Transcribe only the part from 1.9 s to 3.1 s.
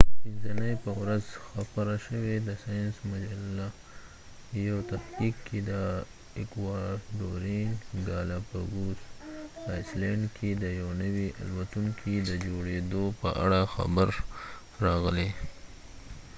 شوی د ساینس